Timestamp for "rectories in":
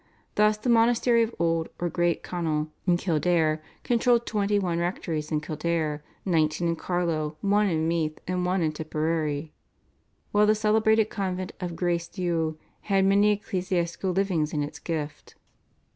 4.79-5.41